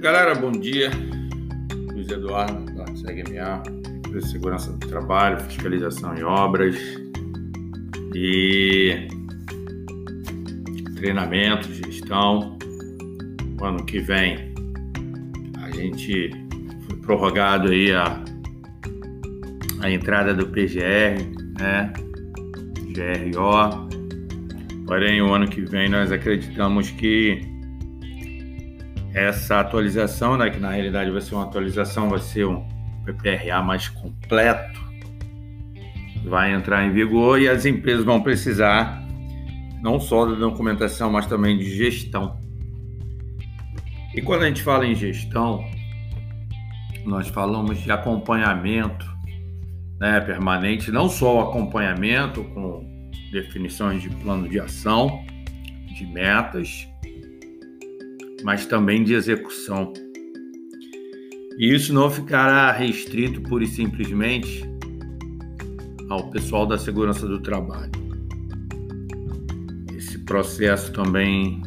[0.00, 0.90] Galera, bom dia.
[1.92, 6.74] Luiz Eduardo, da Empresa de Segurança do Trabalho, Fiscalização em Obras
[8.14, 9.06] e
[10.96, 12.56] treinamento, gestão.
[13.60, 14.54] O ano que vem
[15.62, 16.30] a gente
[16.88, 18.24] foi prorrogado aí a,
[19.82, 21.20] a entrada do PGR,
[21.58, 21.92] né?
[22.94, 23.86] GRO.
[24.86, 27.59] Porém, o ano que vem nós acreditamos que
[29.14, 32.66] essa atualização, né, que na realidade vai ser uma atualização, vai ser um
[33.04, 34.80] PPRA mais completo,
[36.24, 39.02] vai entrar em vigor e as empresas vão precisar
[39.82, 42.38] não só da documentação, mas também de gestão.
[44.14, 45.64] E quando a gente fala em gestão,
[47.04, 49.08] nós falamos de acompanhamento
[49.98, 52.84] né, permanente, não só o acompanhamento com
[53.30, 55.24] definições de plano de ação,
[55.94, 56.88] de metas,
[58.44, 59.92] mas também de execução.
[61.58, 64.64] E isso não ficará restrito pura e simplesmente
[66.08, 67.90] ao pessoal da segurança do trabalho.
[69.94, 71.62] Esse processo também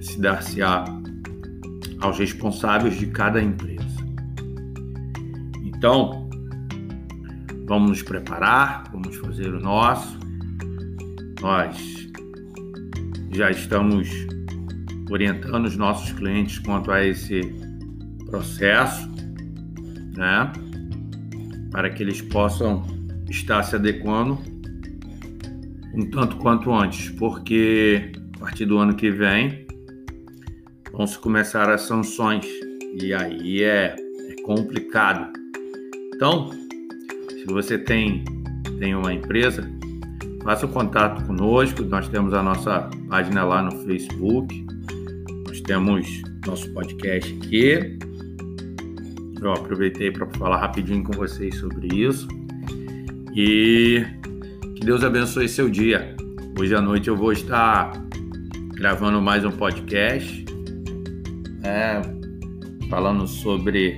[0.00, 0.84] se dar-se-á
[2.00, 3.84] aos responsáveis de cada empresa.
[5.64, 6.28] Então,
[7.66, 10.18] vamos nos preparar, vamos fazer o nosso.
[11.40, 12.08] Nós
[13.32, 14.08] já estamos
[15.10, 17.40] orientando os nossos clientes quanto a esse
[18.26, 19.08] processo,
[20.16, 20.52] né?
[21.70, 22.84] Para que eles possam
[23.28, 24.38] estar se adequando
[25.94, 29.66] um tanto quanto antes, porque a partir do ano que vem
[30.92, 32.46] vão se começar as sanções
[33.00, 33.96] e aí é,
[34.28, 35.32] é complicado.
[36.14, 36.50] Então,
[37.28, 38.24] se você tem,
[38.78, 39.68] tem uma empresa,
[40.42, 41.82] faça o contato conosco.
[41.82, 44.66] Nós temos a nossa página lá no Facebook,
[45.60, 47.98] temos nosso podcast aqui.
[49.40, 52.26] Eu aproveitei para falar rapidinho com vocês sobre isso.
[53.34, 54.04] E
[54.74, 56.16] que Deus abençoe seu dia.
[56.58, 57.92] Hoje à noite eu vou estar
[58.74, 60.44] gravando mais um podcast,
[61.60, 62.02] né,
[62.88, 63.96] falando sobre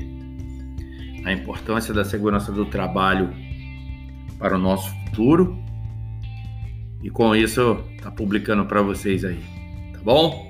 [1.24, 3.32] a importância da segurança do trabalho
[4.38, 5.56] para o nosso futuro.
[7.02, 9.40] E com isso, tá publicando para vocês aí,
[9.92, 10.47] tá bom?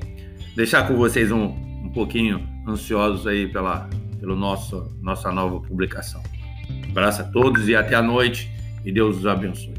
[0.54, 3.88] Deixar com vocês um, um pouquinho ansiosos aí pela
[4.18, 6.22] pelo nosso nossa nova publicação.
[6.90, 8.50] Abraço a todos e até a noite
[8.84, 9.77] e Deus os abençoe.